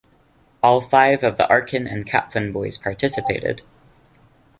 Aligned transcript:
All 0.63 0.81
five 0.81 1.23
of 1.23 1.37
the 1.37 1.47
Arkin 1.47 1.85
and 1.85 2.07
Kaplan 2.07 2.51
boys 2.51 2.75
participated. 2.75 3.61